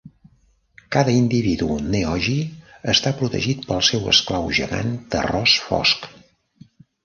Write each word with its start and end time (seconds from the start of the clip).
Cada 0.95 1.13
individu 1.17 1.67
neogi 1.97 2.39
està 2.95 3.13
protegit 3.21 3.69
pel 3.69 3.85
seu 3.91 4.11
esclau 4.15 4.51
gegant 4.63 4.93
terrós 5.17 5.59
fosc. 5.71 6.13